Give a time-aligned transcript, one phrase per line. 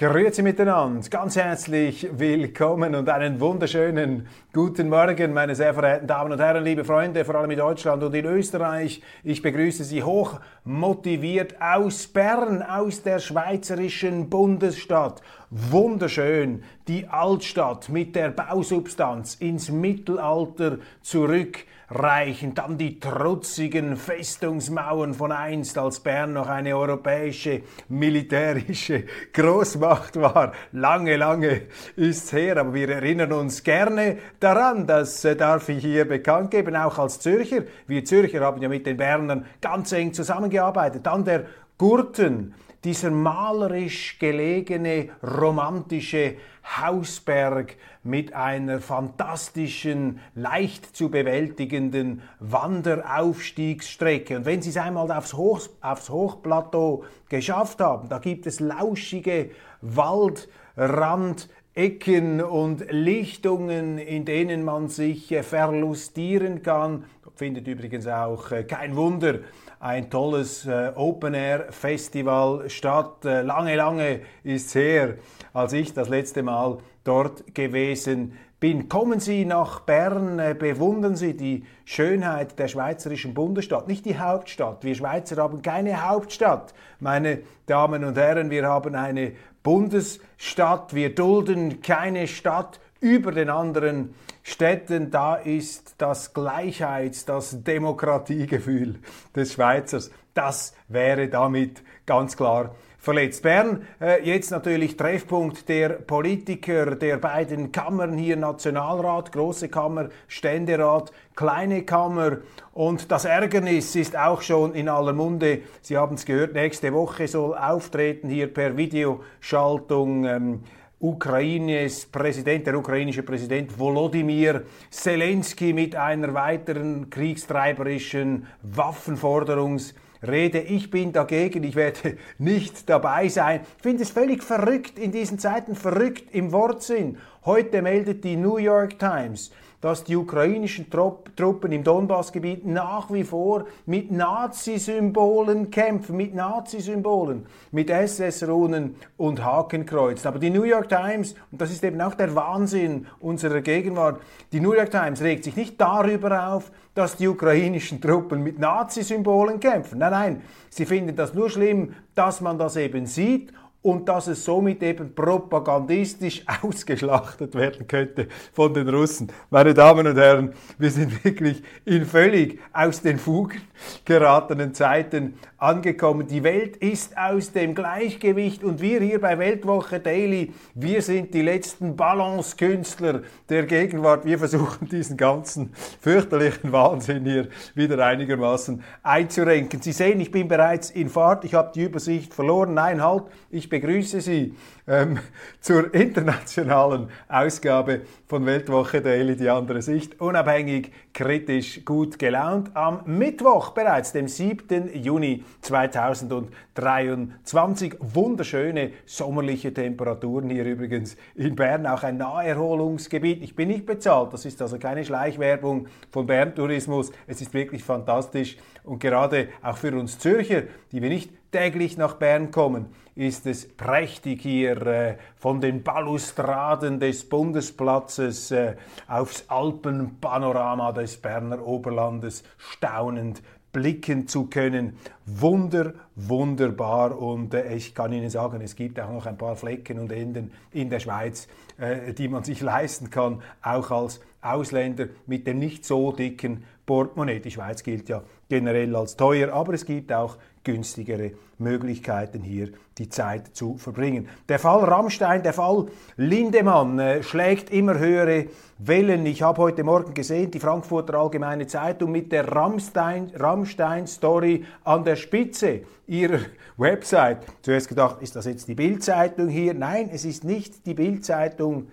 [0.00, 6.40] Grüezi miteinander, ganz herzlich willkommen und einen wunderschönen guten Morgen, meine sehr verehrten Damen und
[6.40, 9.02] Herren, liebe Freunde, vor allem in Deutschland und in Österreich.
[9.22, 15.20] Ich begrüße Sie hoch motiviert aus Bern, aus der schweizerischen Bundesstadt.
[15.50, 21.58] Wunderschön, die Altstadt mit der Bausubstanz ins Mittelalter zurück
[21.90, 30.52] reichen dann die trutzigen Festungsmauern von einst, als Bern noch eine europäische militärische Großmacht war.
[30.72, 31.62] Lange, lange
[31.96, 36.76] ist's her, aber wir erinnern uns gerne daran, das äh, darf ich hier bekannt geben,
[36.76, 37.64] auch als Zürcher.
[37.88, 41.04] Wir Zürcher haben ja mit den Bernern ganz eng zusammengearbeitet.
[41.04, 41.46] Dann der
[41.80, 46.34] Gurten, dieser malerisch gelegene, romantische
[46.78, 54.36] Hausberg mit einer fantastischen, leicht zu bewältigenden Wanderaufstiegsstrecke.
[54.36, 59.48] Und wenn Sie es einmal aufs, Hoch, aufs Hochplateau geschafft haben, da gibt es lauschige
[59.80, 67.06] Waldrandecken und Lichtungen, in denen man sich verlustieren kann.
[67.36, 69.38] Findet übrigens auch äh, kein Wunder
[69.80, 73.24] ein tolles äh, Open-Air-Festival statt.
[73.24, 75.14] Äh, lange, lange ist es her,
[75.54, 78.90] als ich das letzte Mal dort gewesen bin.
[78.90, 84.84] Kommen Sie nach Bern, äh, bewundern Sie die Schönheit der schweizerischen Bundesstadt, nicht die Hauptstadt.
[84.84, 91.80] Wir Schweizer haben keine Hauptstadt, meine Damen und Herren, wir haben eine Bundesstadt, wir dulden
[91.80, 98.98] keine Stadt über den anderen Städten, da ist das Gleichheits-, das Demokratiegefühl
[99.34, 103.42] des Schweizers, das wäre damit ganz klar verletzt.
[103.42, 111.10] Bern, äh, jetzt natürlich Treffpunkt der Politiker der beiden Kammern hier, Nationalrat, Große Kammer, Ständerat,
[111.34, 112.38] Kleine Kammer.
[112.72, 115.62] Und das Ärgernis ist auch schon in aller Munde.
[115.80, 120.24] Sie haben es gehört, nächste Woche soll auftreten hier per Videoschaltung.
[120.24, 120.60] Ähm,
[121.02, 130.60] Ukraines Präsident, der ukrainische Präsident Volodymyr Zelensky mit einer weiteren kriegstreiberischen Waffenforderungsrede.
[130.60, 133.62] Ich bin dagegen, ich werde nicht dabei sein.
[133.78, 137.16] Ich finde es völlig verrückt in diesen Zeiten, verrückt im Wortsinn.
[137.46, 143.64] Heute meldet die New York Times, dass die ukrainischen Truppen im Donbassgebiet nach wie vor
[143.86, 150.28] mit Nazi-Symbolen kämpfen, mit Nazi-Symbolen, mit SS-Runen und Hakenkreuzen.
[150.28, 154.20] Aber die New York Times, und das ist eben auch der Wahnsinn unserer Gegenwart,
[154.52, 159.60] die New York Times regt sich nicht darüber auf, dass die ukrainischen Truppen mit Nazi-Symbolen
[159.60, 159.98] kämpfen.
[159.98, 163.52] Nein, nein, sie finden das nur schlimm, dass man das eben sieht
[163.82, 169.32] und dass es somit eben propagandistisch ausgeschlachtet werden könnte von den Russen.
[169.48, 173.62] Meine Damen und Herren, wir sind wirklich in völlig aus den Fugen
[174.04, 176.26] geratenen Zeiten angekommen.
[176.26, 181.42] Die Welt ist aus dem Gleichgewicht und wir hier bei Weltwoche Daily, wir sind die
[181.42, 184.26] letzten Balancekünstler der Gegenwart.
[184.26, 189.80] Wir versuchen diesen ganzen fürchterlichen Wahnsinn hier wieder einigermaßen einzurenken.
[189.80, 192.74] Sie sehen, ich bin bereits in Fahrt, ich habe die Übersicht verloren.
[192.74, 194.54] Nein, halt, ich begrüße Sie
[194.86, 195.18] ähm,
[195.60, 200.20] zur internationalen Ausgabe von Weltwoche Daily, die andere Sicht.
[200.20, 202.70] Unabhängig, kritisch, gut gelaunt.
[202.74, 205.02] Am Mittwoch bereits, dem 7.
[205.02, 207.94] Juni 2023.
[208.00, 211.86] Wunderschöne sommerliche Temperaturen hier übrigens in Bern.
[211.86, 213.42] Auch ein Naherholungsgebiet.
[213.42, 214.34] Ich bin nicht bezahlt.
[214.34, 217.10] Das ist also keine Schleichwerbung von Bern Tourismus.
[217.26, 218.58] Es ist wirklich fantastisch.
[218.82, 223.68] Und gerade auch für uns Zürcher, die wir nicht täglich nach Bern kommen, ist es
[223.68, 228.76] prächtig hier äh, von den Balustraden des Bundesplatzes äh,
[229.08, 233.42] aufs Alpenpanorama des Berner Oberlandes staunend
[233.72, 234.96] blicken zu können.
[235.26, 237.18] Wunder, wunderbar.
[237.18, 240.52] Und äh, ich kann Ihnen sagen, es gibt auch noch ein paar Flecken und Enden
[240.72, 241.48] in der Schweiz,
[241.78, 247.40] äh, die man sich leisten kann, auch als Ausländer mit dem nicht so dicken Portemonnaie.
[247.40, 253.08] Die Schweiz gilt ja generell als teuer, aber es gibt auch günstigere Möglichkeiten hier die
[253.08, 254.28] Zeit zu verbringen.
[254.48, 258.46] Der Fall Rammstein, der Fall Lindemann äh, schlägt immer höhere
[258.78, 259.24] Wellen.
[259.26, 265.82] Ich habe heute Morgen gesehen, die Frankfurter Allgemeine Zeitung mit der Rammstein-Story an der Spitze
[266.06, 266.40] ihrer
[266.76, 267.38] Website.
[267.62, 269.74] Zuerst gedacht, ist das jetzt die Bildzeitung hier?
[269.74, 271.88] Nein, es ist nicht die Bildzeitung.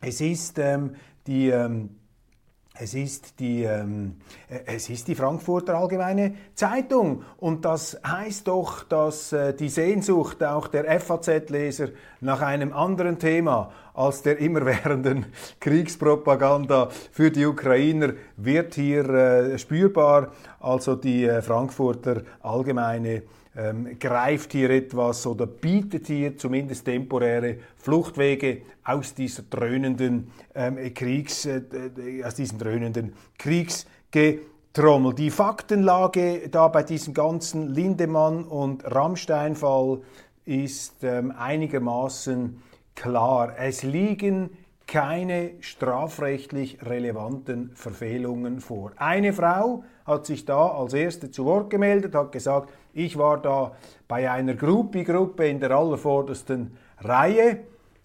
[0.00, 0.94] Es ist ähm,
[1.26, 1.90] die ähm,
[2.80, 4.16] es ist, die, ähm,
[4.48, 7.22] äh, es ist die Frankfurter Allgemeine Zeitung.
[7.38, 11.88] Und das heißt doch, dass äh, die Sehnsucht auch der FAZ-Leser
[12.20, 15.26] nach einem anderen Thema als der immerwährenden
[15.60, 20.32] Kriegspropaganda für die Ukrainer wird hier äh, spürbar.
[20.60, 23.22] Also die äh, Frankfurter Allgemeine
[23.56, 31.44] ähm, greift hier etwas oder bietet hier zumindest temporäre Fluchtwege aus dieser dröhnenden ähm, Kriegs,
[31.44, 31.62] äh,
[32.24, 35.14] aus diesem dröhnenden Kriegsgetrommel.
[35.14, 40.02] Die Faktenlage da bei diesem ganzen Lindemann und Rammstein-Fall
[40.44, 42.62] ist ähm, einigermaßen
[42.98, 43.54] klar.
[43.56, 44.50] Es liegen
[44.86, 48.92] keine strafrechtlich relevanten Verfehlungen vor.
[48.96, 53.72] Eine Frau hat sich da als erste zu Wort gemeldet, hat gesagt, ich war da
[54.08, 57.60] bei einer Gruppi-Gruppe in der allervordersten Reihe.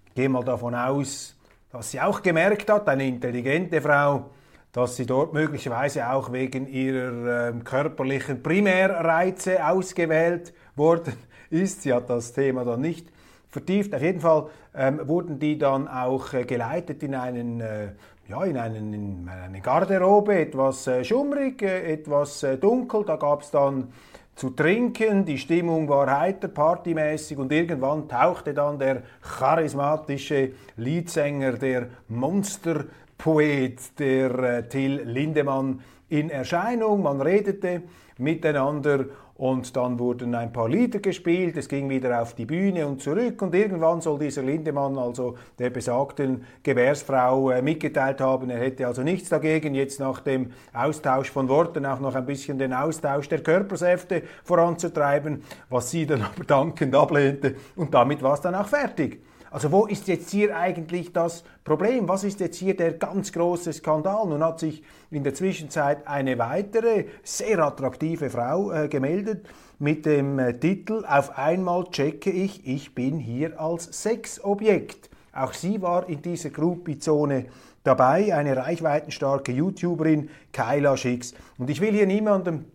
[0.07, 1.35] Ich gehe mal davon aus,
[1.71, 4.29] dass sie auch gemerkt hat, eine intelligente Frau,
[4.73, 11.13] dass sie dort möglicherweise auch wegen ihrer äh, körperlichen Primärreize ausgewählt worden
[11.49, 11.81] ist.
[11.81, 13.12] Sie hat das Thema dann nicht
[13.53, 13.93] vertieft.
[13.95, 17.89] Auf jeden Fall ähm, wurden die dann auch äh, geleitet in einen äh,
[18.27, 23.03] ja, in, einen, in eine Garderobe, etwas äh, schummrig, äh, etwas äh, dunkel.
[23.05, 23.89] Da gab es dann
[24.35, 31.87] zu trinken, die Stimmung war heiter, partymäßig und irgendwann tauchte dann der charismatische Leadsänger, der
[32.07, 37.03] Monsterpoet, der äh, Till Lindemann in Erscheinung.
[37.03, 37.83] Man redete
[38.17, 39.05] miteinander
[39.43, 43.41] und dann wurden ein paar Lieder gespielt, es ging wieder auf die Bühne und zurück.
[43.41, 49.03] Und irgendwann soll dieser Lindemann also der besagten Gewährsfrau äh, mitgeteilt haben, er hätte also
[49.03, 53.43] nichts dagegen, jetzt nach dem Austausch von Worten auch noch ein bisschen den Austausch der
[53.43, 57.55] Körpersäfte voranzutreiben, was sie dann aber dankend ablehnte.
[57.75, 59.19] Und damit war es dann auch fertig.
[59.53, 62.07] Also wo ist jetzt hier eigentlich das Problem?
[62.07, 64.25] Was ist jetzt hier der ganz große Skandal?
[64.25, 69.45] Nun hat sich in der Zwischenzeit eine weitere sehr attraktive Frau äh, gemeldet
[69.77, 75.11] mit dem äh, Titel Auf einmal checke ich, ich bin hier als Sexobjekt.
[75.33, 77.45] Auch sie war in dieser Gruppi-Zone
[77.83, 81.35] dabei, eine reichweitenstarke YouTuberin, Kyla Schicks.
[81.59, 82.65] Und ich will hier niemandem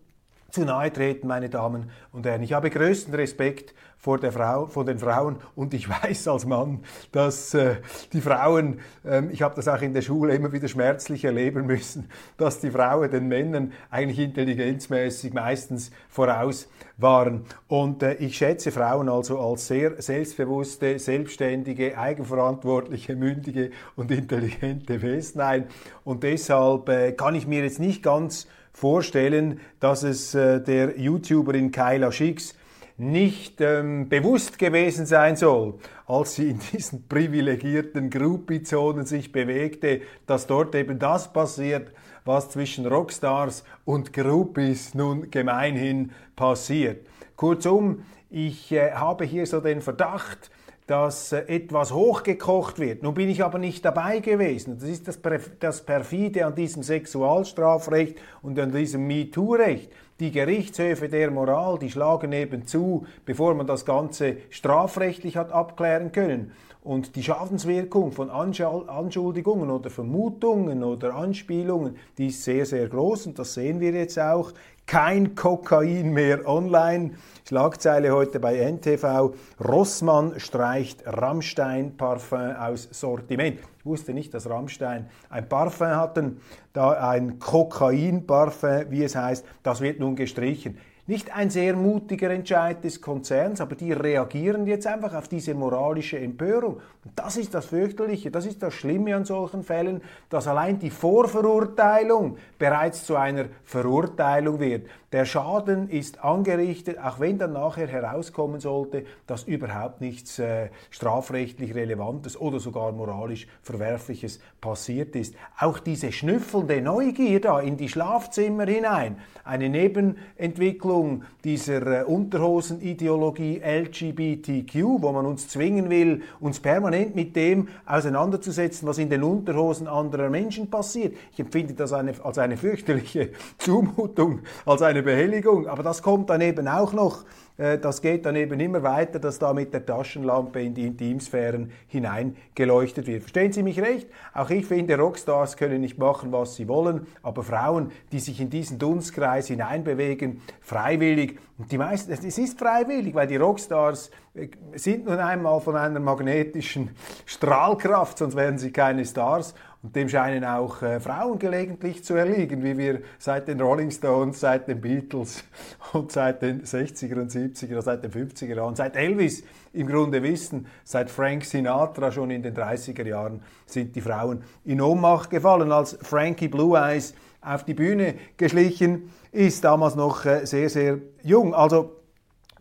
[0.49, 2.41] zu nahe treten, meine Damen und Herren.
[2.41, 6.79] Ich habe größten Respekt vor, der Frau, vor den Frauen und ich weiß als Mann,
[7.11, 7.75] dass äh,
[8.13, 12.09] die Frauen, ähm, ich habe das auch in der Schule immer wieder schmerzlich erleben müssen,
[12.37, 17.45] dass die Frauen den Männern eigentlich intelligenzmäßig meistens voraus waren.
[17.67, 25.41] Und äh, ich schätze Frauen also als sehr selbstbewusste, selbstständige, eigenverantwortliche, mündige und intelligente Wesen
[25.41, 25.67] ein.
[26.05, 31.71] Und deshalb äh, kann ich mir jetzt nicht ganz vorstellen, dass es äh, der YouTuberin
[31.71, 32.55] Kyla Schicks
[32.99, 35.75] nicht ähm, bewusst gewesen sein soll,
[36.05, 41.91] als sie in diesen privilegierten Groupie-Zonen sich bewegte, dass dort eben das passiert,
[42.25, 47.05] was zwischen Rockstars und Groupies nun gemeinhin passiert.
[47.35, 50.51] Kurzum, ich äh, habe hier so den Verdacht,
[50.85, 53.03] dass äh, etwas hochgekocht wird.
[53.03, 54.77] Nun bin ich aber nicht dabei gewesen.
[54.79, 55.19] Das ist das,
[55.59, 62.33] das perfide an diesem Sexualstrafrecht und an diesem MeToo-Recht die Gerichtshöfe der Moral, die schlagen
[62.33, 66.51] eben zu, bevor man das Ganze strafrechtlich hat abklären können.
[66.81, 73.37] Und die Schadenswirkung von Anschuldigungen oder Vermutungen oder Anspielungen, die ist sehr, sehr groß und
[73.37, 74.53] das sehen wir jetzt auch.
[74.85, 77.11] Kein Kokain mehr online.
[77.47, 79.35] Schlagzeile heute bei NTV.
[79.63, 83.59] Rossmann streicht Rammstein-Parfum aus Sortiment.
[83.79, 86.39] Ich wusste nicht, dass Rammstein ein Parfum hatten,
[86.73, 90.77] da ein Kokain-Parfum, wie es heißt, das wird nun gestrichen.
[91.09, 96.19] Nicht ein sehr mutiger Entscheid des Konzerns, aber die reagieren jetzt einfach auf diese moralische
[96.19, 96.81] Empörung.
[97.03, 100.91] Und das ist das Fürchterliche, das ist das Schlimme an solchen Fällen, dass allein die
[100.91, 104.85] Vorverurteilung bereits zu einer Verurteilung wird.
[105.11, 111.73] Der Schaden ist angerichtet, auch wenn dann nachher herauskommen sollte, dass überhaupt nichts äh, strafrechtlich
[111.73, 115.33] Relevantes oder sogar moralisch Verwerfliches passiert ist.
[115.59, 120.98] Auch diese schnüffelnde Neugier da in die Schlafzimmer hinein, eine Nebenentwicklung
[121.43, 128.97] dieser äh, Unterhosenideologie LGBTQ, wo man uns zwingen will, uns permanent mit dem auseinanderzusetzen, was
[128.97, 131.15] in den Unterhosen anderer Menschen passiert.
[131.33, 135.67] Ich empfinde das eine, als eine fürchterliche Zumutung, als eine Behelligung.
[135.67, 137.23] Aber das kommt dann eben auch noch
[137.59, 143.05] das geht dann eben immer weiter, dass da mit der Taschenlampe in die Intimsphären hineingeleuchtet
[143.05, 143.23] wird.
[143.23, 144.07] Verstehen Sie mich recht?
[144.33, 148.49] Auch ich finde, Rockstars können nicht machen, was sie wollen, aber Frauen, die sich in
[148.49, 155.05] diesen Dunstkreis hineinbewegen, freiwillig, und die meisten, es ist freiwillig, weil die Rockstars äh, sind
[155.05, 156.91] nun einmal von einer magnetischen
[157.25, 159.53] Strahlkraft, sonst wären sie keine Stars.
[159.81, 164.41] Und dem scheinen auch äh, Frauen gelegentlich zu erliegen, wie wir seit den Rolling Stones,
[164.41, 165.45] seit den Beatles
[165.93, 170.67] und seit den 60er und 70er, seit den 50er Jahren, seit Elvis im Grunde wissen,
[170.83, 175.97] seit Frank Sinatra schon in den 30er Jahren sind die Frauen in Ohnmacht gefallen, als
[176.01, 181.53] Frankie Blue Eyes auf die Bühne geschlichen ist, damals noch äh, sehr, sehr jung.
[181.53, 181.98] Also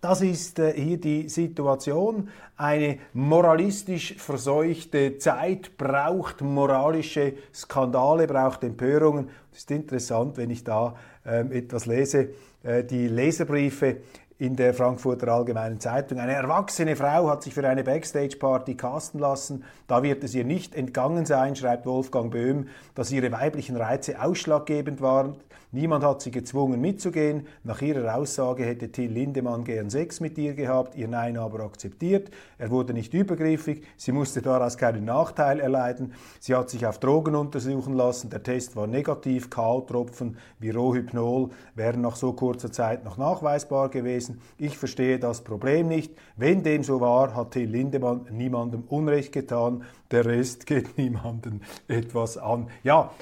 [0.00, 2.28] das ist äh, hier die Situation.
[2.56, 9.30] Eine moralistisch verseuchte Zeit braucht moralische Skandale, braucht Empörungen.
[9.52, 10.94] Es ist interessant, wenn ich da
[11.26, 12.30] ähm, etwas lese,
[12.62, 13.98] äh, die Leserbriefe
[14.38, 16.18] in der Frankfurter Allgemeinen Zeitung.
[16.20, 19.64] Eine erwachsene Frau hat sich für eine Backstage-Party casten lassen.
[19.88, 25.00] Da wird es ihr nicht entgangen sein, schreibt Wolfgang Böhm, dass ihre weiblichen Reize ausschlaggebend
[25.00, 25.36] waren.
[25.70, 27.46] Niemand hat sie gezwungen mitzugehen.
[27.62, 32.30] Nach ihrer Aussage hätte Till Lindemann gern Sex mit ihr gehabt, ihr Nein aber akzeptiert.
[32.56, 36.14] Er wurde nicht übergriffig, sie musste daraus keinen Nachteil erleiden.
[36.40, 42.00] Sie hat sich auf Drogen untersuchen lassen, der Test war negativ, K.O.-Tropfen wie Rohypnol wären
[42.00, 44.27] nach so kurzer Zeit noch nachweisbar gewesen.
[44.58, 46.12] Ich verstehe das Problem nicht.
[46.36, 52.38] Wenn dem so war, hat Till Lindemann niemandem Unrecht getan, der Rest geht niemandem etwas
[52.38, 52.68] an.
[52.82, 53.12] Ja,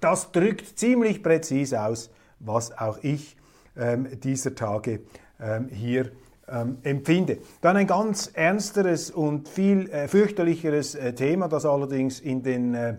[0.00, 3.36] das drückt ziemlich präzise aus, was auch ich
[3.76, 5.00] ähm, dieser Tage
[5.40, 6.10] ähm, hier
[6.48, 7.38] ähm, empfinde.
[7.60, 12.96] Dann ein ganz ernsteres und viel äh, fürchterlicheres äh, Thema, das allerdings in den äh,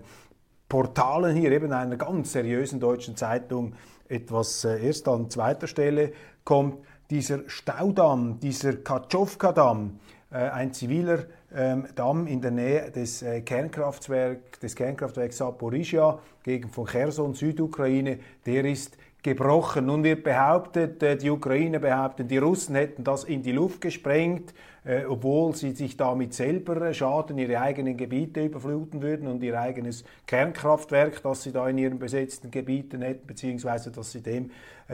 [0.70, 3.74] Portalen hier eben einer ganz seriösen deutschen Zeitung
[4.08, 6.78] etwas äh, erst an zweiter Stelle kommt.
[7.12, 10.00] Dieser Staudamm, dieser Katschowka-Damm,
[10.32, 16.70] äh, ein ziviler ähm, Damm in der Nähe des, äh, Kernkraftwerk, des Kernkraftwerks Saporizhia gegen
[16.70, 19.86] von Cherson, Südukraine, der ist gebrochen.
[19.86, 24.54] Nun wird behauptet, äh, die Ukraine behaupten, die Russen hätten das in die Luft gesprengt,
[24.84, 29.60] äh, obwohl sie sich damit selber äh, schaden, ihre eigenen Gebiete überfluten würden und ihr
[29.60, 34.52] eigenes Kernkraftwerk, das sie da in ihren besetzten Gebieten hätten, beziehungsweise dass sie dem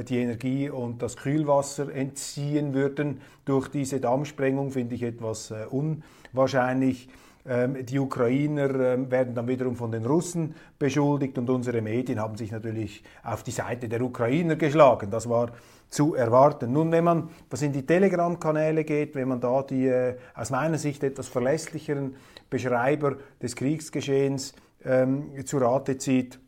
[0.08, 7.10] die Energie und das Kühlwasser entziehen würden durch diese Dammsprengung, finde ich etwas unwahrscheinlich.
[7.48, 12.36] Ähm, die Ukrainer ähm, werden dann wiederum von den Russen beschuldigt und unsere Medien haben
[12.36, 15.10] sich natürlich auf die Seite der Ukrainer geschlagen.
[15.10, 15.52] Das war
[15.90, 16.74] zu erwarten.
[16.74, 20.78] Nun, wenn man was in die Telegram-Kanäle geht, wenn man da die äh, aus meiner
[20.78, 22.16] Sicht etwas verlässlicheren
[22.50, 26.40] Beschreiber des Kriegsgeschehens ähm, zu Rate zieht,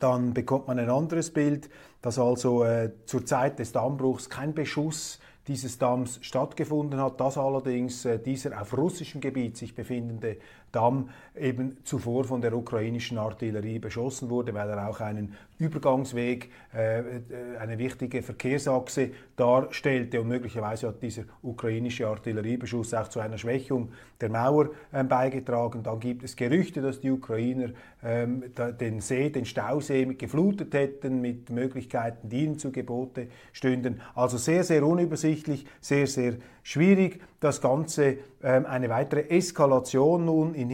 [0.00, 1.70] dann bekommt man ein anderes Bild,
[2.02, 8.04] dass also äh, zur Zeit des Dammbruchs kein Beschuss dieses Damms stattgefunden hat, dass allerdings
[8.04, 10.38] äh, dieser auf russischem Gebiet sich befindende
[10.76, 16.98] Damm eben zuvor von der ukrainischen Artillerie beschossen wurde, weil er auch einen Übergangsweg, äh,
[17.00, 17.22] äh,
[17.58, 23.90] eine wichtige Verkehrsachse darstellte und möglicherweise hat dieser ukrainische Artilleriebeschuss auch zu einer Schwächung
[24.20, 25.82] der Mauer äh, beigetragen.
[25.82, 27.70] Dann gibt es Gerüchte, dass die Ukrainer
[28.04, 28.44] ähm,
[28.78, 34.02] den See, den Stausee geflutet hätten mit Möglichkeiten, die ihnen zu Gebote stünden.
[34.14, 37.20] Also sehr, sehr unübersichtlich, sehr, sehr schwierig.
[37.38, 40.70] Das Ganze ähm, eine weitere Eskalation nun in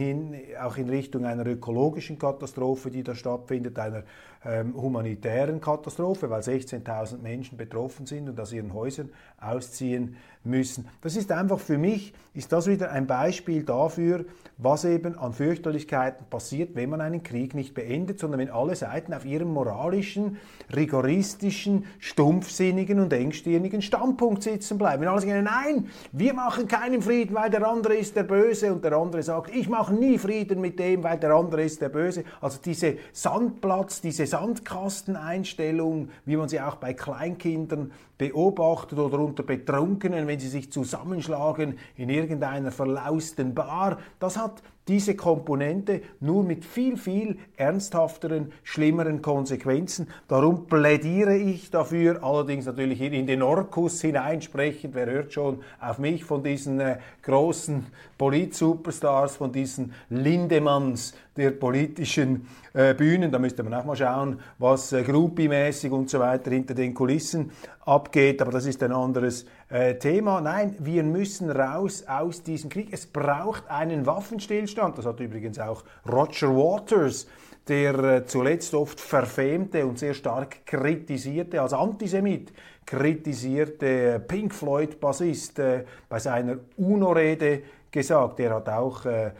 [0.61, 4.03] auch in Richtung einer ökologischen Katastrophe, die da stattfindet, einer
[4.45, 9.09] ähm, humanitären Katastrophe, weil 16.000 Menschen betroffen sind und aus ihren Häusern
[9.39, 10.87] ausziehen müssen.
[11.01, 14.25] Das ist einfach für mich, ist das wieder ein Beispiel dafür,
[14.57, 19.13] was eben an Fürchterlichkeiten passiert, wenn man einen Krieg nicht beendet, sondern wenn alle Seiten
[19.13, 20.37] auf ihrem moralischen,
[20.75, 25.01] rigoristischen, stumpfsinnigen und engstirnigen Standpunkt sitzen bleiben.
[25.01, 28.83] Wenn alle sagen, nein, wir machen keinen Frieden, weil der andere ist der Böse und
[28.83, 32.25] der andere sagt, ich mache nie Frieden mit dem, weil der andere ist der Böse.
[32.41, 40.27] Also diese Sandplatz, diese Sandkasteneinstellung, wie man sie auch bei Kleinkindern beobachtet oder unter Betrunkenen,
[40.27, 46.97] wenn sie sich zusammenschlagen in irgendeiner verlausten Bar, das hat diese Komponente nur mit viel,
[46.97, 50.07] viel ernsthafteren, schlimmeren Konsequenzen.
[50.27, 56.25] Darum plädiere ich dafür, allerdings natürlich in den Orkus hineinsprechend, wer hört schon auf mich
[56.25, 57.85] von diesen äh, großen
[58.17, 63.31] Polit-Superstars, von diesen Lindemanns der politischen äh, Bühnen.
[63.31, 67.51] Da müsste man auch mal schauen, was äh, Groupie-mäßig und so weiter hinter den Kulissen
[67.85, 70.41] abgeht, aber das ist ein anderes äh, Thema.
[70.41, 72.89] Nein, wir müssen raus aus diesem Krieg.
[72.91, 74.97] Es braucht einen Waffenstillstand.
[74.97, 77.27] Das hat übrigens auch Roger Waters,
[77.67, 82.53] der äh, zuletzt oft verfemte und sehr stark kritisierte, als Antisemit
[82.85, 87.61] kritisierte Pink Floyd-Bassist äh, bei seiner UNO-Rede
[87.91, 88.39] gesagt.
[88.39, 89.31] Er hat auch äh,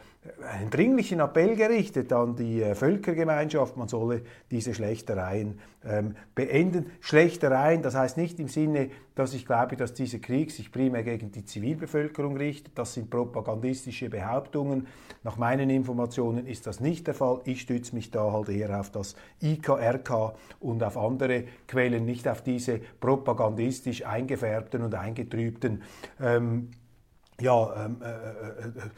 [0.50, 6.86] einen dringlichen Appell gerichtet an die äh, Völkergemeinschaft, man solle diese Schlechtereien ähm, beenden.
[7.00, 11.30] Schlechtereien, das heißt nicht im Sinne, dass ich glaube, dass dieser Krieg sich primär gegen
[11.30, 12.78] die Zivilbevölkerung richtet.
[12.78, 14.86] Das sind propagandistische Behauptungen.
[15.24, 17.40] Nach meinen Informationen ist das nicht der Fall.
[17.44, 22.42] Ich stütze mich da halt eher auf das IKRK und auf andere Quellen, nicht auf
[22.42, 25.82] diese propagandistisch eingefärbten und eingetrübten
[26.18, 26.70] ähm,
[27.40, 28.90] ja, ähm, äh, äh, äh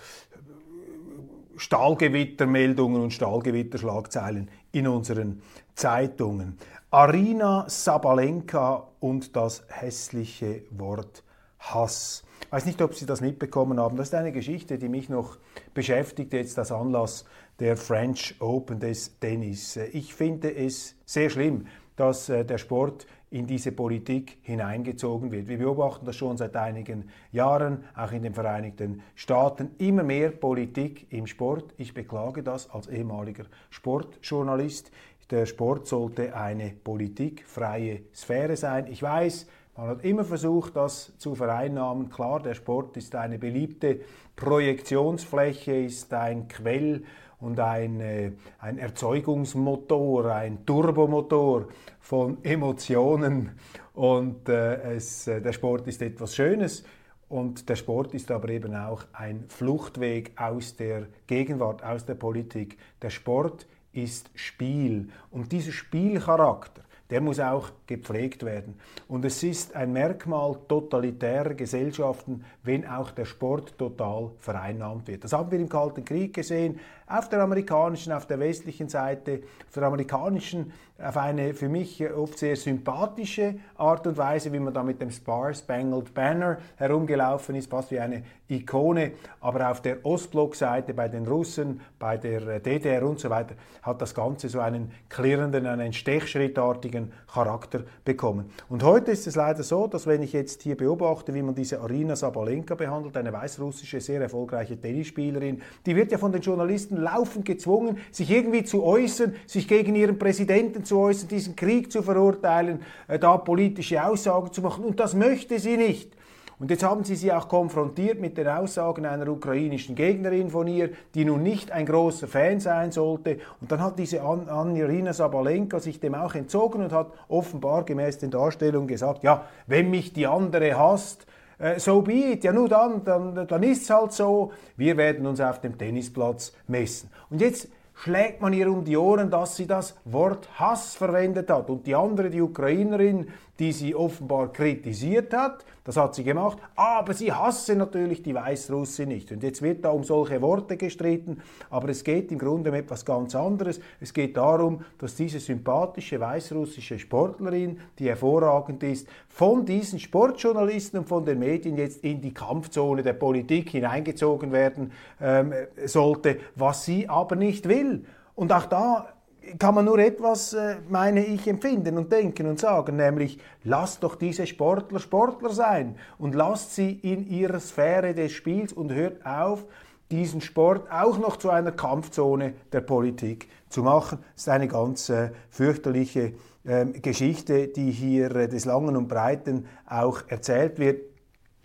[1.56, 5.42] Stahlgewittermeldungen und Stahlgewitterschlagzeilen in unseren
[5.74, 6.58] Zeitungen.
[6.90, 11.22] Arina Sabalenka und das hässliche Wort
[11.58, 12.22] Hass.
[12.42, 13.96] Ich weiß nicht, ob Sie das mitbekommen haben.
[13.96, 15.38] Das ist eine Geschichte, die mich noch
[15.74, 17.24] beschäftigt, jetzt als Anlass
[17.58, 19.76] der French Open des Tennis.
[19.92, 25.48] Ich finde es sehr schlimm, dass äh, der Sport in diese Politik hineingezogen wird.
[25.48, 29.70] Wir beobachten das schon seit einigen Jahren, auch in den Vereinigten Staaten.
[29.78, 31.74] Immer mehr Politik im Sport.
[31.76, 34.92] Ich beklage das als ehemaliger Sportjournalist.
[35.30, 38.86] Der Sport sollte eine politikfreie Sphäre sein.
[38.86, 42.08] Ich weiß, man hat immer versucht, das zu vereinnahmen.
[42.08, 44.00] Klar, der Sport ist eine beliebte
[44.36, 47.02] Projektionsfläche, ist ein Quell
[47.40, 51.68] und ein, äh, ein Erzeugungsmotor, ein Turbomotor
[52.00, 53.58] von Emotionen.
[53.94, 56.84] Und äh, es, äh, der Sport ist etwas Schönes.
[57.28, 62.78] Und der Sport ist aber eben auch ein Fluchtweg aus der Gegenwart, aus der Politik.
[63.02, 65.08] Der Sport ist Spiel.
[65.30, 68.74] Und dieser Spielcharakter, der muss auch gepflegt werden.
[69.08, 75.24] Und es ist ein Merkmal totalitärer Gesellschaften, wenn auch der Sport total vereinnahmt wird.
[75.24, 79.74] Das haben wir im Kalten Krieg gesehen, auf der amerikanischen, auf der westlichen Seite, auf
[79.74, 84.82] der amerikanischen auf eine für mich oft sehr sympathische Art und Weise, wie man da
[84.82, 89.12] mit dem Star Spangled Banner herumgelaufen ist, fast wie eine Ikone.
[89.40, 94.14] Aber auf der Ostblockseite bei den Russen, bei der DDR und so weiter, hat das
[94.14, 98.50] Ganze so einen klirrenden, einen stechschrittartigen Charakter bekommen.
[98.70, 101.80] Und heute ist es leider so, dass wenn ich jetzt hier beobachte, wie man diese
[101.80, 107.44] Arina Sabalenka behandelt, eine weißrussische, sehr erfolgreiche Tennisspielerin, die wird ja von den Journalisten laufend
[107.44, 112.80] gezwungen, sich irgendwie zu äußern, sich gegen ihren Präsidenten zu äußern, diesen Krieg zu verurteilen,
[113.08, 114.84] äh, da politische Aussagen zu machen.
[114.84, 116.16] Und das möchte sie nicht.
[116.58, 120.88] Und jetzt haben sie sie auch konfrontiert mit den Aussagen einer ukrainischen Gegnerin von ihr,
[121.14, 123.40] die nun nicht ein großer Fan sein sollte.
[123.60, 128.30] Und dann hat diese An Sabalenka sich dem auch entzogen und hat offenbar gemäß den
[128.30, 131.26] Darstellungen gesagt, ja, wenn mich die andere hasst,
[131.58, 135.26] äh, so be it, ja nur dann, dann, dann ist es halt so, wir werden
[135.26, 137.10] uns auf dem Tennisplatz messen.
[137.30, 141.70] Und jetzt schlägt man ihr um die Ohren, dass sie das Wort Hass verwendet hat.
[141.70, 145.64] Und die andere, die Ukrainerin, die sie offenbar kritisiert hat.
[145.84, 146.58] Das hat sie gemacht.
[146.74, 149.30] Aber sie hasse natürlich die Weißrusse nicht.
[149.32, 151.40] Und jetzt wird da um solche Worte gestritten.
[151.70, 153.80] Aber es geht im Grunde um etwas ganz anderes.
[154.00, 161.08] Es geht darum, dass diese sympathische weißrussische Sportlerin, die hervorragend ist, von diesen Sportjournalisten und
[161.08, 165.52] von den Medien jetzt in die Kampfzone der Politik hineingezogen werden ähm,
[165.84, 168.04] sollte, was sie aber nicht will.
[168.34, 169.15] Und auch da
[169.58, 174.16] kann man nur etwas, äh, meine ich, empfinden und denken und sagen, nämlich lasst doch
[174.16, 179.64] diese Sportler Sportler sein und lasst sie in ihrer Sphäre des Spiels und hört auf,
[180.10, 184.18] diesen Sport auch noch zu einer Kampfzone der Politik zu machen.
[184.34, 189.66] Das ist eine ganz äh, fürchterliche äh, Geschichte, die hier äh, des Langen und Breiten
[189.86, 191.00] auch erzählt wird,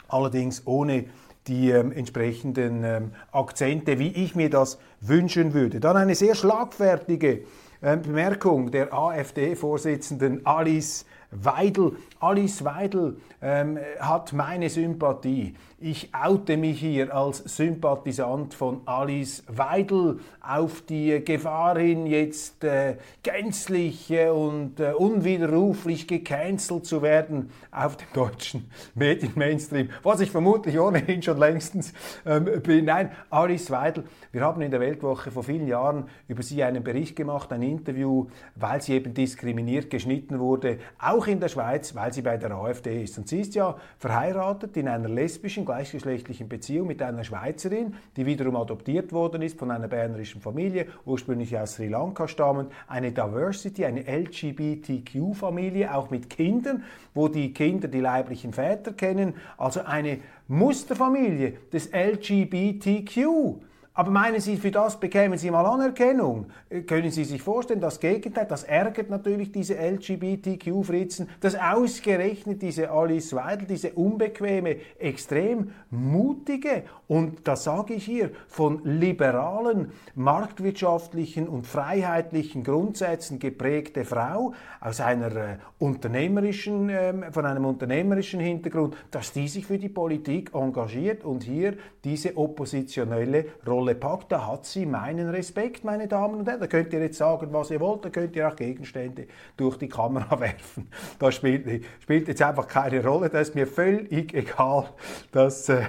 [0.07, 1.05] allerdings ohne
[1.47, 5.79] die ähm, entsprechenden ähm, Akzente, wie ich mir das wünschen würde.
[5.79, 7.45] Dann eine sehr schlagfertige ähm,
[7.81, 11.93] Bemerkung der AfD-Vorsitzenden Alice Weidel.
[12.19, 15.55] Alice Weidel ähm, hat meine Sympathie.
[15.83, 22.97] Ich oute mich hier als Sympathisant von Alice Weidel auf die Gefahr hin, jetzt äh,
[23.23, 30.79] gänzlich äh, und äh, unwiderruflich gecancelt zu werden auf dem deutschen Medienmainstream, was ich vermutlich
[30.79, 31.93] ohnehin schon längstens
[32.27, 32.85] ähm, bin.
[32.85, 37.15] Nein, Alice Weidel, wir haben in der Weltwoche vor vielen Jahren über sie einen Bericht
[37.15, 42.21] gemacht, ein Interview, weil sie eben diskriminiert geschnitten wurde, auch in der Schweiz, weil sie
[42.21, 43.17] bei der AfD ist.
[43.17, 48.57] Und sie ist ja verheiratet in einer lesbischen, gleichgeschlechtlichen Beziehung mit einer Schweizerin, die wiederum
[48.57, 52.73] adoptiert worden ist von einer bernerischen Familie, ursprünglich aus Sri Lanka stammend.
[52.87, 59.35] Eine Diversity, eine LGBTQ-Familie, auch mit Kindern, wo die Kinder die leiblichen Väter kennen.
[59.57, 63.61] Also eine Musterfamilie des LGBTQ.
[63.93, 66.45] Aber meinen Sie, für das bekämen Sie mal Anerkennung?
[66.87, 73.33] Können Sie sich vorstellen, das Gegenteil, das ärgert natürlich diese LGBTQ-Fritzen, dass ausgerechnet diese Alice
[73.35, 82.63] Weidel, diese unbequeme, extrem mutige und, das sage ich hier, von liberalen, marktwirtschaftlichen und freiheitlichen
[82.63, 89.65] Grundsätzen geprägte Frau aus einer äh, unternehmerischen, äh, von einem unternehmerischen Hintergrund, dass die sich
[89.65, 91.73] für die Politik engagiert und hier
[92.05, 96.59] diese oppositionelle Rolle Rolle packt, da hat sie meinen Respekt, meine Damen und Herren.
[96.59, 99.25] Da könnt ihr jetzt sagen, was ihr wollt, da könnt ihr auch Gegenstände
[99.57, 100.87] durch die Kamera werfen.
[101.17, 104.85] Das spielt, spielt jetzt einfach keine Rolle, das ist mir völlig egal.
[105.31, 105.81] Das, äh,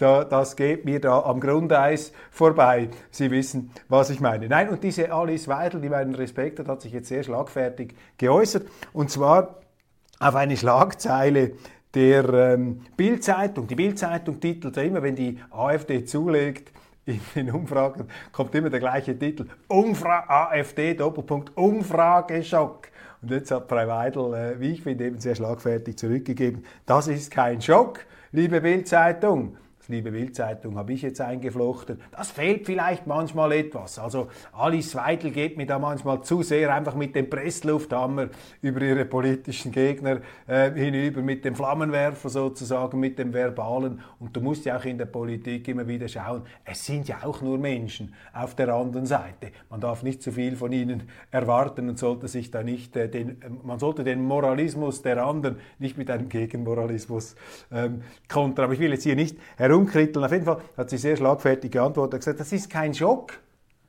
[0.00, 2.88] da, das geht mir da am Grundeis vorbei.
[3.12, 4.48] Sie wissen, was ich meine.
[4.48, 8.66] Nein, und diese Alice Weidel, die meinen Respekt hat, hat sich jetzt sehr schlagfertig geäußert.
[8.92, 9.60] Und zwar
[10.18, 11.52] auf eine Schlagzeile
[11.94, 13.68] der ähm, Bildzeitung.
[13.68, 16.72] Die Bildzeitung titelt immer, wenn die AfD zulegt,
[17.06, 19.46] in den Umfragen kommt immer der gleiche Titel.
[19.68, 22.88] Umfra AfD, Doppelpunkt, Umfrageschock.
[23.22, 26.64] Und jetzt hat Frau Weidel, äh, wie ich finde, eben sehr schlagfertig zurückgegeben.
[26.84, 28.00] Das ist kein Schock,
[28.32, 29.56] liebe Bildzeitung
[29.88, 32.00] liebe Bildzeitung, habe ich jetzt eingeflochten.
[32.10, 33.98] Das fehlt vielleicht manchmal etwas.
[33.98, 38.28] Also Alice Weidel geht mir da manchmal zu sehr einfach mit dem Presslufthammer
[38.62, 44.00] über ihre politischen Gegner äh, hinüber, mit dem Flammenwerfer sozusagen, mit dem Verbalen.
[44.18, 47.40] Und du musst ja auch in der Politik immer wieder schauen, es sind ja auch
[47.40, 49.52] nur Menschen auf der anderen Seite.
[49.70, 53.36] Man darf nicht zu viel von ihnen erwarten und sollte sich da nicht äh, den,
[53.62, 57.36] man sollte den Moralismus der anderen nicht mit einem Gegenmoralismus
[57.72, 58.64] ähm, kontern.
[58.64, 60.24] Aber ich will jetzt hier nicht herum herumkritteln.
[60.24, 63.34] Auf jeden Fall hat sie sehr schlagfertig geantwortet und gesagt, das ist kein Schock,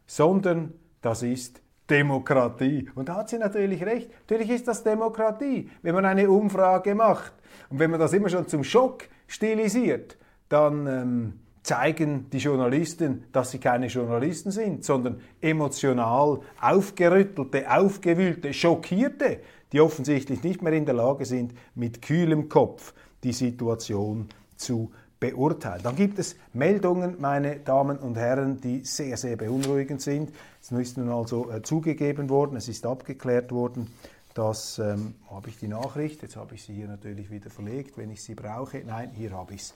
[0.06, 2.90] sondern das ist Demokratie.
[2.96, 4.10] Und da hat sie natürlich recht.
[4.22, 7.34] Natürlich ist das Demokratie, wenn man eine Umfrage macht.
[7.70, 10.18] Und wenn man das immer schon zum Schock stilisiert,
[10.50, 19.40] dann ähm, zeigen die Journalisten, dass sie keine Journalisten sind, sondern emotional aufgerüttelte, aufgewühlte, schockierte,
[19.72, 25.82] die offensichtlich nicht mehr in der Lage sind, mit kühlem Kopf die Situation zu beurteilen.
[25.84, 30.32] Dann gibt es Meldungen, meine Damen und Herren, die sehr, sehr beunruhigend sind.
[30.62, 33.90] Es ist nun also äh, zugegeben worden, es ist abgeklärt worden,
[34.34, 38.12] dass, ähm, habe ich die Nachricht, jetzt habe ich sie hier natürlich wieder verlegt, wenn
[38.12, 38.84] ich sie brauche.
[38.86, 39.74] Nein, hier habe ich es.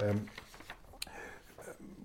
[0.00, 0.22] Ähm,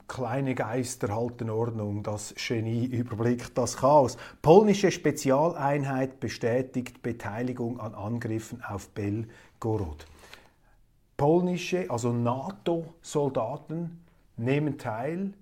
[0.07, 4.17] kleine Geister halten Ordnung, das Genie überblickt das Chaos.
[4.41, 10.07] Polnische Spezialeinheit bestätigt Beteiligung an Angriffen auf Belgorod
[11.19, 13.99] polnische, also NATO-Soldaten
[14.37, 15.33] nehmen teil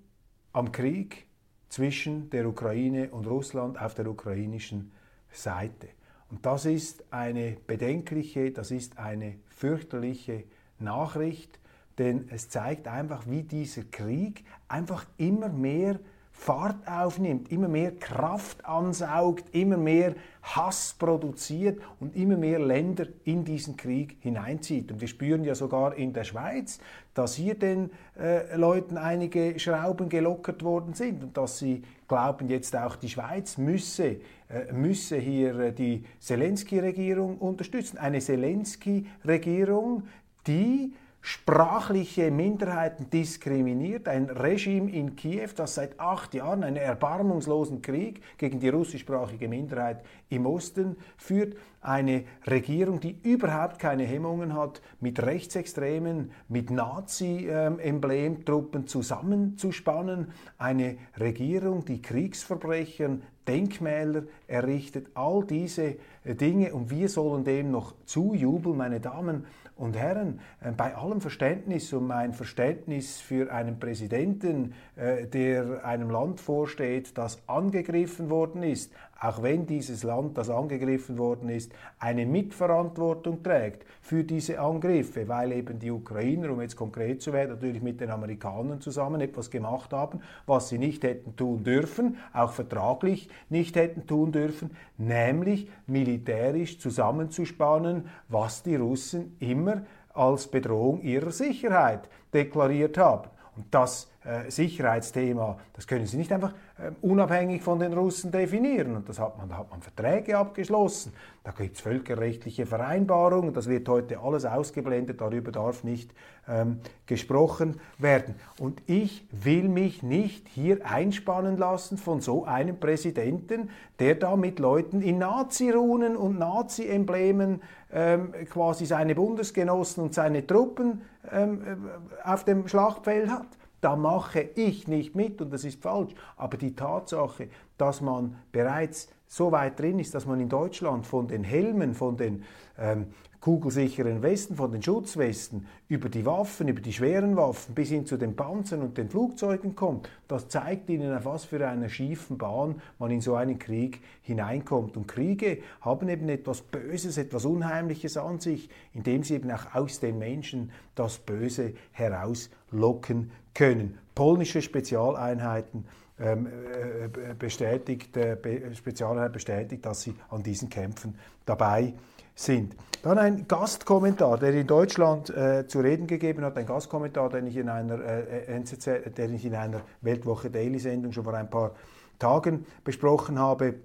[0.52, 1.28] am Krieg
[1.70, 4.92] zwischen der Ukraine und Russland auf der ukrainischen
[5.32, 5.90] Seite.
[6.32, 10.46] Und das ist eine bedenkliche, das ist eine fürchterliche
[10.80, 11.60] Nachricht,
[12.00, 16.00] denn es zeigt einfach, wie dieser Krieg einfach immer mehr
[16.40, 23.44] Fahrt aufnimmt, immer mehr Kraft ansaugt, immer mehr Hass produziert und immer mehr Länder in
[23.44, 24.92] diesen Krieg hineinzieht.
[24.92, 26.80] Und wir spüren ja sogar in der Schweiz,
[27.16, 32.78] dass hier den äh, Leuten einige Schrauben gelockert worden sind und dass sie glauben, jetzt
[32.78, 34.18] auch die Schweiz müsse,
[34.50, 37.98] äh, müsse hier äh, die Zelensky-Regierung unterstützen.
[37.98, 40.04] Eine Zelensky-Regierung,
[40.46, 40.94] die
[41.28, 48.62] sprachliche Minderheiten diskriminiert, ein Regime in Kiew, das seit acht Jahren einen erbarmungslosen Krieg gegen
[48.62, 56.32] die russischsprachige Minderheit im Osten führt, eine Regierung, die überhaupt keine Hemmungen hat, mit Rechtsextremen,
[56.48, 66.74] mit Nazi-Emblemtruppen zusammenzuspannen, eine Regierung, die Kriegsverbrechern Denkmäler errichtet, all diese Dinge.
[66.74, 69.46] Und wir sollen dem noch zujubeln, meine Damen
[69.78, 76.10] und Herren, äh, bei allem Verständnis um mein Verständnis für einen Präsidenten, äh, der einem
[76.10, 82.26] Land vorsteht, das angegriffen worden ist, auch wenn dieses Land, das angegriffen worden ist, eine
[82.26, 87.82] Mitverantwortung trägt für diese Angriffe, weil eben die Ukrainer, um jetzt konkret zu werden, natürlich
[87.82, 93.30] mit den Amerikanern zusammen etwas gemacht haben, was sie nicht hätten tun dürfen, auch vertraglich
[93.50, 99.67] nicht hätten tun dürfen, nämlich militärisch zusammenzuspannen, was die Russen immer
[100.14, 103.30] als Bedrohung ihrer Sicherheit deklariert haben.
[103.56, 104.10] Und das
[104.50, 108.96] Sicherheitsthema, das können Sie nicht einfach äh, unabhängig von den Russen definieren.
[108.96, 111.14] Und das hat man, da hat man Verträge abgeschlossen,
[111.44, 116.14] da gibt es völkerrechtliche Vereinbarungen, das wird heute alles ausgeblendet, darüber darf nicht
[116.48, 118.36] ähm, gesprochen werden.
[118.60, 124.60] Und ich will mich nicht hier einspannen lassen von so einem Präsidenten, der da mit
[124.60, 127.62] Leuten in Nazi-Runen und Nazi-Emblemen
[127.94, 133.57] ähm, quasi seine Bundesgenossen und seine Truppen ähm, äh, auf dem Schlachtfeld hat.
[133.82, 136.14] Da mache ich nicht mit und das ist falsch.
[136.36, 141.28] Aber die Tatsache, dass man bereits so weit drin ist, dass man in Deutschland von
[141.28, 142.44] den Helmen, von den
[142.78, 143.08] ähm,
[143.40, 148.18] kugelsicheren Westen, von den Schutzwesten, über die Waffen, über die schweren Waffen bis hin zu
[148.18, 152.82] den Panzern und den Flugzeugen kommt, das zeigt ihnen, auf was für einer schiefen Bahn
[153.00, 154.98] man in so einen Krieg hineinkommt.
[154.98, 160.00] Und Kriege haben eben etwas Böses, etwas Unheimliches an sich, indem sie eben auch aus
[160.00, 163.98] den Menschen das Böse herauslocken können.
[164.16, 165.86] Polnische Spezialeinheiten
[166.20, 171.94] ähm, äh, bestätigt, äh, Spezialeinheit bestätigt, dass sie an diesen Kämpfen dabei
[172.34, 172.76] sind.
[173.02, 177.58] Dann ein Gastkommentar, der in Deutschland äh, zu reden gegeben hat, ein Gastkommentar, den ich
[177.58, 181.50] in einer äh, äh NZZ, den ich in einer Weltwoche Daily Sendung schon vor ein
[181.50, 181.76] paar
[182.20, 183.76] Tagen besprochen habe,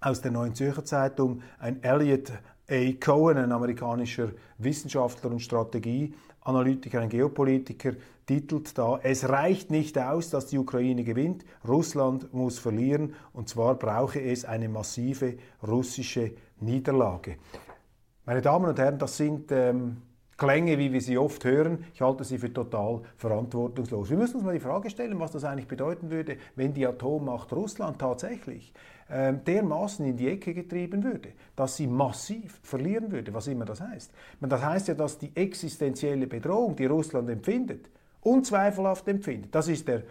[0.00, 2.32] aus der Neuen Zürcher Zeitung, ein Elliot
[2.70, 2.92] A.
[3.00, 5.40] Cohen, ein amerikanischer Wissenschaftler und
[6.44, 7.92] Strategieanalytiker, ein Geopolitiker,
[8.26, 13.74] titelt da, es reicht nicht aus, dass die Ukraine gewinnt, Russland muss verlieren und zwar
[13.74, 17.36] brauche es eine massive russische Niederlage.
[18.26, 19.98] Meine Damen und Herren, das sind ähm,
[20.36, 21.84] Klänge, wie wir sie oft hören.
[21.94, 24.10] Ich halte sie für total verantwortungslos.
[24.10, 27.52] Wir müssen uns mal die Frage stellen, was das eigentlich bedeuten würde, wenn die Atommacht
[27.52, 28.72] Russland tatsächlich
[29.10, 33.80] ähm, dermaßen in die Ecke getrieben würde, dass sie massiv verlieren würde, was immer das
[33.80, 34.12] heißt.
[34.40, 37.90] Meine, das heißt ja, dass die existenzielle Bedrohung, die Russland empfindet,
[38.22, 40.02] unzweifelhaft empfindet, das ist der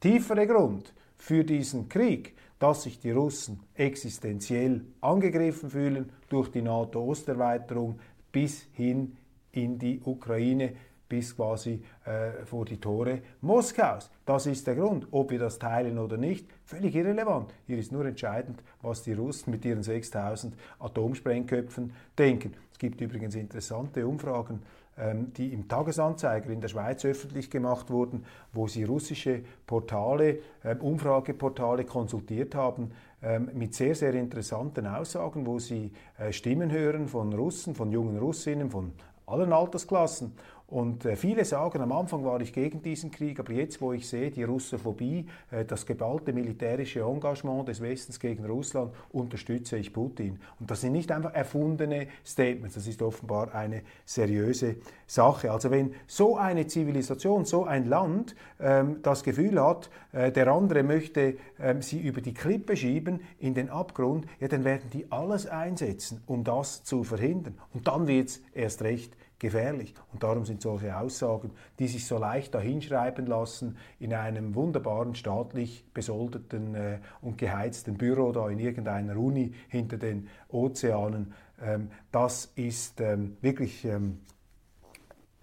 [0.00, 7.98] tiefere Grund für diesen Krieg, dass sich die Russen existenziell angegriffen fühlen durch die NATO-Osterweiterung
[8.30, 9.16] bis hin
[9.52, 10.72] in die Ukraine,
[11.08, 14.10] bis quasi äh, vor die Tore Moskaus.
[14.24, 15.08] Das ist der Grund.
[15.10, 17.52] Ob wir das teilen oder nicht, völlig irrelevant.
[17.66, 22.54] Hier ist nur entscheidend, was die Russen mit ihren 6000 Atomsprengköpfen denken.
[22.70, 24.60] Es gibt übrigens interessante Umfragen
[25.00, 30.80] ähm, die im Tagesanzeiger in der Schweiz öffentlich gemacht wurden, wo sie russische Portale, ähm,
[30.80, 32.90] Umfrageportale konsultiert haben
[33.22, 38.18] ähm, mit sehr, sehr interessanten Aussagen, wo sie äh, Stimmen hören von Russen, von jungen
[38.18, 38.92] Russinnen, von
[39.30, 40.34] allen Altersklassen
[40.70, 44.08] und äh, viele sagen, am Anfang war ich gegen diesen Krieg, aber jetzt, wo ich
[44.08, 50.38] sehe, die Russophobie, äh, das geballte militärische Engagement des Westens gegen Russland, unterstütze ich Putin.
[50.60, 54.76] Und das sind nicht einfach erfundene Statements, das ist offenbar eine seriöse
[55.08, 55.50] Sache.
[55.50, 60.84] Also wenn so eine Zivilisation, so ein Land ähm, das Gefühl hat, äh, der andere
[60.84, 65.46] möchte ähm, sie über die Klippe schieben in den Abgrund, ja, dann werden die alles
[65.48, 67.58] einsetzen, um das zu verhindern.
[67.74, 69.94] Und dann wird es erst recht gefährlich.
[70.12, 71.50] Und darum sind solche Aussagen,
[71.80, 78.30] die sich so leicht dahinschreiben lassen, in einem wunderbaren staatlich besoldeten äh, und geheizten Büro
[78.30, 84.20] da in irgendeiner Uni hinter den Ozeanen, ähm, das ist ähm, wirklich ähm,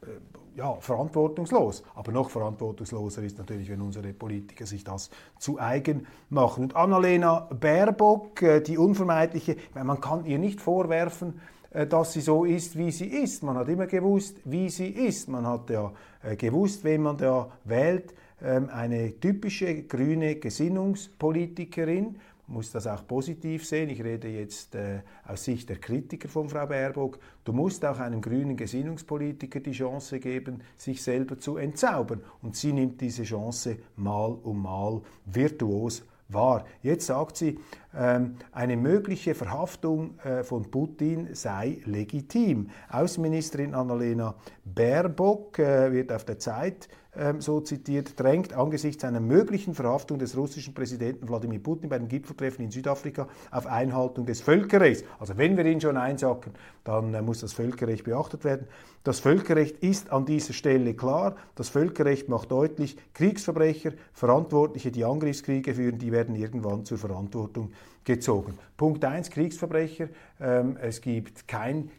[0.01, 0.07] äh,
[0.55, 1.83] ja, verantwortungslos.
[1.93, 6.65] Aber noch verantwortungsloser ist natürlich, wenn unsere Politiker sich das zu eigen machen.
[6.65, 11.39] Und Annalena Baerbock, äh, die unvermeidliche, man kann ihr nicht vorwerfen,
[11.85, 13.43] dass sie so ist, wie sie ist.
[13.43, 15.29] Man hat immer gewusst, wie sie ist.
[15.29, 18.13] Man hat ja äh, gewusst, wen man da wählt.
[18.41, 22.15] Ähm, eine typische grüne Gesinnungspolitikerin.
[22.47, 23.89] Muss das auch positiv sehen.
[23.89, 27.19] Ich rede jetzt äh, aus Sicht der Kritiker von Frau Baerbock.
[27.43, 32.21] Du musst auch einem grünen Gesinnungspolitiker die Chance geben, sich selber zu entzaubern.
[32.41, 36.65] Und sie nimmt diese Chance mal um mal virtuos wahr.
[36.81, 37.59] Jetzt sagt sie,
[37.95, 42.69] ähm, eine mögliche Verhaftung äh, von Putin sei legitim.
[42.89, 44.35] Außenministerin Annalena
[44.65, 46.89] Baerbock äh, wird auf der Zeit
[47.39, 52.65] so zitiert, drängt angesichts einer möglichen Verhaftung des russischen Präsidenten Wladimir Putin bei dem Gipfeltreffen
[52.65, 55.03] in Südafrika auf Einhaltung des Völkerrechts.
[55.19, 56.53] Also wenn wir ihn schon einsacken,
[56.83, 58.67] dann äh, muss das Völkerrecht beachtet werden.
[59.03, 61.35] Das Völkerrecht ist an dieser Stelle klar.
[61.55, 67.71] Das Völkerrecht macht deutlich, Kriegsverbrecher, Verantwortliche, die Angriffskriege führen, die werden irgendwann zur Verantwortung
[68.03, 68.57] gezogen.
[68.77, 70.07] Punkt 1, Kriegsverbrecher.
[70.39, 71.91] Ähm, es gibt kein,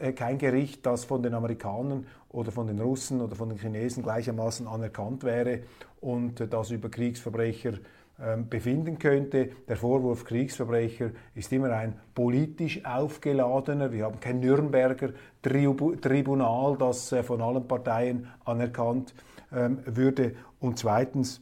[0.00, 4.02] äh, kein Gericht, das von den Amerikanern oder von den Russen oder von den Chinesen
[4.02, 5.60] gleichermaßen anerkannt wäre
[6.00, 7.74] und das über Kriegsverbrecher
[8.20, 9.50] ähm, befinden könnte.
[9.68, 13.90] Der Vorwurf Kriegsverbrecher ist immer ein politisch aufgeladener.
[13.90, 15.10] Wir haben kein Nürnberger
[15.42, 19.14] Tribunal, das äh, von allen Parteien anerkannt
[19.52, 20.34] ähm, würde.
[20.60, 21.40] Und zweitens,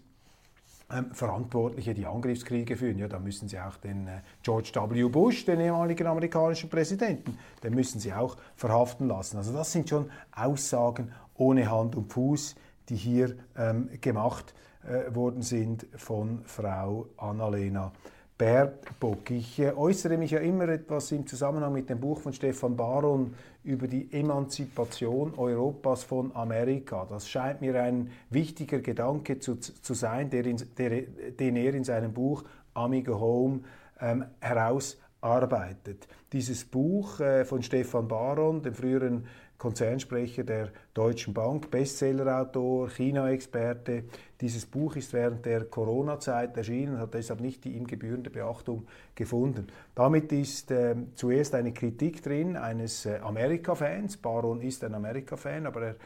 [0.93, 2.99] ähm, Verantwortliche, die Angriffskriege führen.
[2.99, 5.09] Ja, da müssen Sie auch den äh, George W.
[5.09, 9.37] Bush, den ehemaligen amerikanischen Präsidenten, den müssen Sie auch verhaften lassen.
[9.37, 12.55] Also das sind schon Aussagen ohne Hand und Fuß,
[12.89, 17.93] die hier ähm, gemacht äh, worden sind von Frau Annalena
[18.41, 19.31] Baerbock.
[19.31, 23.35] Ich äh, äußere mich ja immer etwas im Zusammenhang mit dem Buch von Stefan Baron
[23.63, 27.07] über die Emanzipation Europas von Amerika.
[27.09, 31.85] Das scheint mir ein wichtiger Gedanke zu, zu sein, der in, der, den er in
[31.85, 32.45] seinem Buch
[32.75, 33.61] Amigo Home
[34.01, 36.09] ähm, herausarbeitet.
[36.33, 39.27] Dieses Buch äh, von Stefan Baron, dem früheren
[39.59, 44.05] Konzernsprecher der Deutschen Bank, Bestsellerautor, China-Experte,
[44.41, 49.67] dieses Buch ist während der Corona-Zeit erschienen, hat deshalb nicht die ihm gebührende Beachtung gefunden.
[49.95, 54.17] Damit ist äh, zuerst eine Kritik drin eines äh, Amerika-Fans.
[54.17, 55.97] Baron ist ein Amerika-Fan, aber er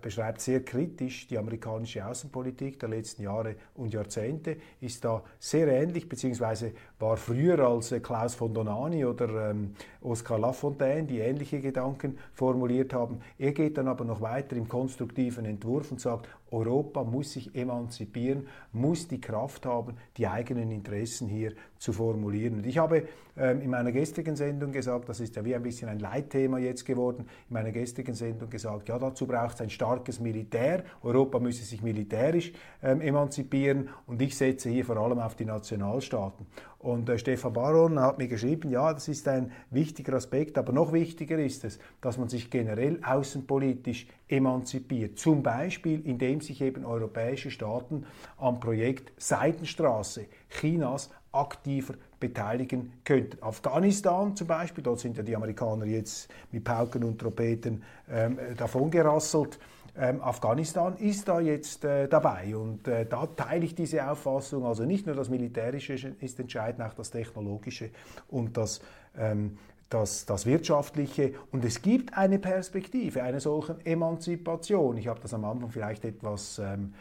[0.00, 6.08] beschreibt sehr kritisch die amerikanische Außenpolitik der letzten Jahre und Jahrzehnte, ist da sehr ähnlich,
[6.08, 12.18] beziehungsweise war früher als äh, Klaus von Donani oder ähm, Oscar Lafontaine, die ähnliche Gedanken
[12.32, 13.20] formuliert haben.
[13.38, 18.46] Er geht dann aber noch weiter im konstruktiven Entwurf und sagt, Europa muss sich emanzipieren,
[18.72, 22.54] muss die Kraft haben, die eigenen Interessen hier zu formulieren.
[22.54, 25.88] Und ich habe ähm, in meiner gestrigen Sendung gesagt, das ist ja wie ein bisschen
[25.88, 30.20] ein Leitthema jetzt geworden, in meiner gestrigen Sendung gesagt, ja, dazu braucht es ein starkes
[30.20, 30.84] Militär.
[31.02, 32.52] Europa müsse sich militärisch
[32.82, 36.46] ähm, emanzipieren und ich setze hier vor allem auf die Nationalstaaten.
[36.78, 40.92] Und äh, Stefan Baron hat mir geschrieben, ja, das ist ein wichtiger Aspekt, aber noch
[40.92, 45.18] wichtiger ist es, dass man sich generell außenpolitisch emanzipiert.
[45.18, 48.06] Zum Beispiel, indem sich eben europäische Staaten
[48.38, 53.42] am Projekt Seidenstraße Chinas aktiver beteiligen könnten.
[53.42, 59.58] Afghanistan zum Beispiel, dort sind ja die Amerikaner jetzt mit Pauken und Trompeten ähm, davongerasselt.
[59.96, 64.64] Ähm, Afghanistan ist da jetzt äh, dabei und äh, da teile ich diese Auffassung.
[64.64, 67.90] Also nicht nur das Militärische ist entscheidend, auch das Technologische
[68.28, 68.80] und das,
[69.16, 69.56] ähm,
[69.94, 71.34] das, das Wirtschaftliche.
[71.52, 74.96] Und es gibt eine Perspektive einer solchen Emanzipation.
[74.96, 76.94] Ich habe das am Anfang vielleicht etwas ähm,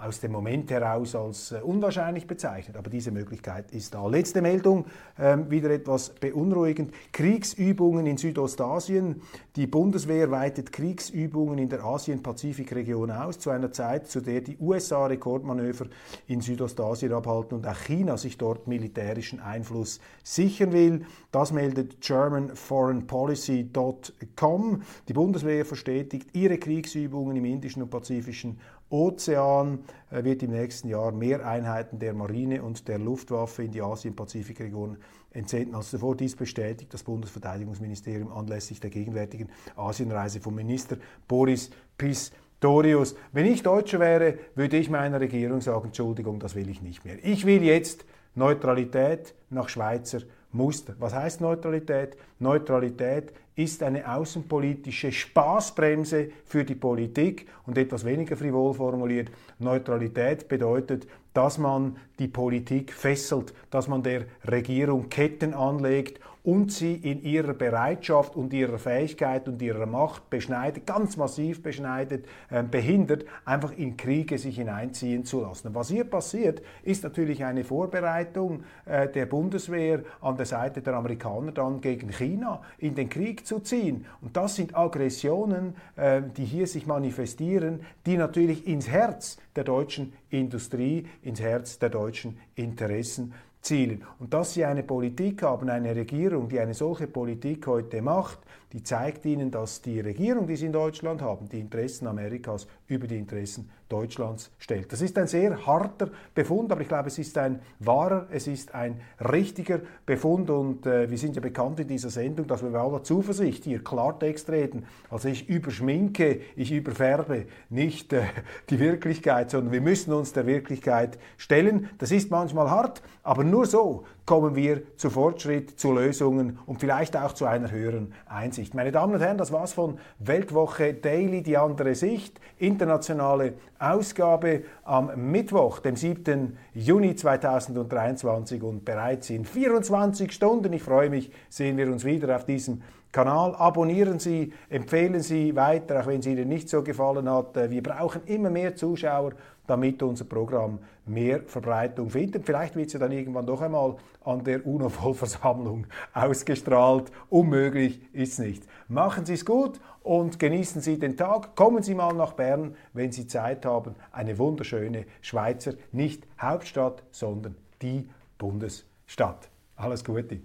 [0.00, 2.76] aus dem Moment heraus als äh, unwahrscheinlich bezeichnet.
[2.76, 4.06] Aber diese Möglichkeit ist da.
[4.06, 4.86] Letzte Meldung,
[5.18, 6.92] ähm, wieder etwas beunruhigend.
[7.12, 9.22] Kriegsübungen in Südostasien.
[9.56, 15.06] Die Bundeswehr weitet Kriegsübungen in der Asien-Pazifik-Region aus, zu einer Zeit, zu der die USA
[15.06, 15.86] Rekordmanöver
[16.26, 21.04] in Südostasien abhalten und auch China sich dort militärischen Einfluss sichern will.
[21.32, 24.82] Das meldet GermanForeignPolicy.com.
[25.08, 31.46] Die Bundeswehr verstetigt ihre Kriegsübungen im Indischen und Pazifischen äh, wird im nächsten Jahr mehr
[31.46, 34.98] Einheiten der Marine und der Luftwaffe in die Asien-Pazifik-Region
[35.32, 36.16] entsenden als zuvor.
[36.16, 40.96] Dies bestätigt das Bundesverteidigungsministerium anlässlich der gegenwärtigen Asienreise vom Minister
[41.26, 43.16] Boris Pistorius.
[43.32, 47.16] Wenn ich Deutscher wäre, würde ich meiner Regierung sagen, Entschuldigung, das will ich nicht mehr.
[47.24, 50.20] Ich will jetzt Neutralität nach Schweizer
[50.56, 50.94] Muster.
[50.98, 52.16] Was heißt Neutralität?
[52.38, 59.30] Neutralität ist eine außenpolitische Spaßbremse für die Politik und etwas weniger frivol formuliert.
[59.58, 66.94] Neutralität bedeutet, dass man die Politik fesselt, dass man der Regierung Ketten anlegt und sie
[66.94, 73.24] in ihrer Bereitschaft und ihrer Fähigkeit und ihrer Macht beschneidet, ganz massiv beschneidet, äh, behindert,
[73.44, 75.74] einfach in Kriege sich hineinziehen zu lassen.
[75.74, 81.50] Was hier passiert, ist natürlich eine Vorbereitung äh, der Bundeswehr an der Seite der Amerikaner
[81.50, 84.06] dann gegen China in den Krieg zu ziehen.
[84.20, 90.12] Und das sind Aggressionen, äh, die hier sich manifestieren, die natürlich ins Herz der deutschen
[90.30, 93.34] Industrie, ins Herz der deutschen Interessen
[93.66, 94.04] zielen.
[94.18, 98.38] Und dass sie eine Politik haben, eine Regierung, die eine solche Politik heute macht,
[98.72, 103.06] die zeigt ihnen, dass die Regierung, die sie in Deutschland haben, die Interessen Amerikas über
[103.06, 104.92] die Interessen Deutschlands stellt.
[104.92, 108.74] Das ist ein sehr harter Befund, aber ich glaube, es ist ein wahrer, es ist
[108.74, 109.00] ein
[109.32, 113.02] richtiger Befund und äh, wir sind ja bekannt in dieser Sendung, dass wir bei aller
[113.02, 114.86] Zuversicht hier Klartext reden.
[115.10, 118.24] Also ich überschminke, ich überfärbe nicht äh,
[118.70, 121.88] die Wirklichkeit, sondern wir müssen uns der Wirklichkeit stellen.
[121.98, 127.16] Das ist manchmal hart, aber nur so kommen wir zu Fortschritt, zu Lösungen und vielleicht
[127.16, 128.74] auch zu einer höheren Einsicht.
[128.74, 135.30] Meine Damen und Herren, das war's von Weltwoche Daily, die andere Sicht, internationale Ausgabe am
[135.30, 136.58] Mittwoch, dem 7.
[136.74, 142.44] Juni 2023 und bereits in 24 Stunden, ich freue mich, sehen wir uns wieder auf
[142.44, 143.54] diesem Kanal.
[143.54, 147.54] Abonnieren Sie, empfehlen Sie weiter, auch wenn es Ihnen nicht so gefallen hat.
[147.70, 149.32] Wir brauchen immer mehr Zuschauer
[149.66, 152.44] damit unser Programm mehr Verbreitung findet.
[152.44, 157.10] Vielleicht wird sie dann irgendwann doch einmal an der UNO-Vollversammlung ausgestrahlt.
[157.30, 158.64] Unmöglich ist es nicht.
[158.88, 161.56] Machen Sie es gut und genießen Sie den Tag.
[161.56, 163.94] Kommen Sie mal nach Bern, wenn Sie Zeit haben.
[164.12, 169.48] Eine wunderschöne Schweizer, nicht Hauptstadt, sondern die Bundesstadt.
[169.76, 170.40] Alles Gute.